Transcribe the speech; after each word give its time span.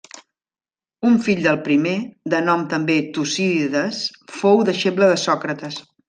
Un 1.09 1.17
fill 1.25 1.41
del 1.47 1.59
primer, 1.67 1.91
de 2.35 2.39
nom 2.45 2.63
també 2.71 2.95
Tucídides, 3.17 3.99
fou 4.39 4.63
deixeble 4.71 5.11
de 5.13 5.19
Sòcrates. 5.25 5.79